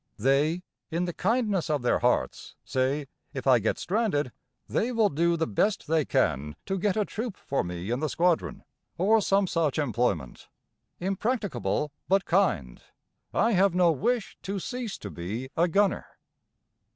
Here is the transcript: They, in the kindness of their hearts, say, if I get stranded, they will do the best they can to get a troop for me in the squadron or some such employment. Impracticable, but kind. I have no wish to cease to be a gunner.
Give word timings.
They, 0.17 0.63
in 0.89 1.05
the 1.05 1.13
kindness 1.13 1.69
of 1.69 1.83
their 1.83 1.99
hearts, 1.99 2.55
say, 2.65 3.05
if 3.35 3.45
I 3.45 3.59
get 3.59 3.77
stranded, 3.77 4.31
they 4.67 4.91
will 4.91 5.09
do 5.09 5.37
the 5.37 5.45
best 5.45 5.85
they 5.85 6.05
can 6.05 6.55
to 6.65 6.79
get 6.79 6.97
a 6.97 7.05
troop 7.05 7.37
for 7.37 7.63
me 7.63 7.91
in 7.91 7.99
the 7.99 8.09
squadron 8.09 8.63
or 8.97 9.21
some 9.21 9.45
such 9.45 9.77
employment. 9.77 10.47
Impracticable, 10.99 11.91
but 12.07 12.25
kind. 12.25 12.81
I 13.31 13.51
have 13.51 13.75
no 13.75 13.91
wish 13.91 14.39
to 14.41 14.57
cease 14.57 14.97
to 14.97 15.11
be 15.11 15.51
a 15.55 15.67
gunner. 15.67 16.07